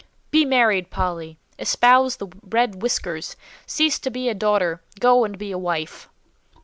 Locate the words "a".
4.29-4.33, 5.51-5.59